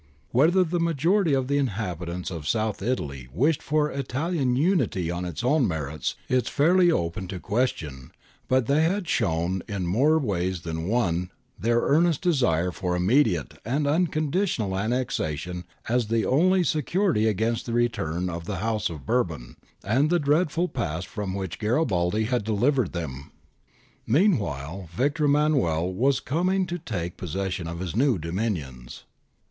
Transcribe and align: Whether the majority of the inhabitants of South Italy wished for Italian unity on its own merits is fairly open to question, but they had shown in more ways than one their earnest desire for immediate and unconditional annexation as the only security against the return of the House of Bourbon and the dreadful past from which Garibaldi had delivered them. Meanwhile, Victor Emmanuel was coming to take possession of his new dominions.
Whether 0.31 0.63
the 0.63 0.79
majority 0.79 1.35
of 1.35 1.47
the 1.47 1.59
inhabitants 1.59 2.31
of 2.31 2.47
South 2.47 2.81
Italy 2.81 3.27
wished 3.31 3.61
for 3.61 3.91
Italian 3.91 4.55
unity 4.55 5.11
on 5.11 5.25
its 5.25 5.43
own 5.43 5.67
merits 5.67 6.15
is 6.27 6.47
fairly 6.49 6.89
open 6.91 7.27
to 7.27 7.39
question, 7.39 8.09
but 8.47 8.65
they 8.65 8.81
had 8.81 9.07
shown 9.07 9.61
in 9.67 9.85
more 9.85 10.17
ways 10.17 10.61
than 10.61 10.87
one 10.87 11.29
their 11.59 11.81
earnest 11.81 12.23
desire 12.23 12.71
for 12.71 12.95
immediate 12.95 13.59
and 13.63 13.85
unconditional 13.85 14.75
annexation 14.75 15.65
as 15.87 16.07
the 16.07 16.25
only 16.25 16.63
security 16.63 17.27
against 17.27 17.67
the 17.67 17.73
return 17.73 18.27
of 18.27 18.45
the 18.45 18.55
House 18.57 18.89
of 18.89 19.05
Bourbon 19.05 19.55
and 19.83 20.09
the 20.09 20.17
dreadful 20.17 20.67
past 20.67 21.05
from 21.05 21.35
which 21.35 21.59
Garibaldi 21.59 22.23
had 22.23 22.43
delivered 22.43 22.93
them. 22.93 23.29
Meanwhile, 24.07 24.89
Victor 24.95 25.25
Emmanuel 25.25 25.93
was 25.93 26.19
coming 26.19 26.65
to 26.65 26.79
take 26.79 27.17
possession 27.17 27.67
of 27.67 27.79
his 27.79 27.95
new 27.95 28.17
dominions. 28.17 29.03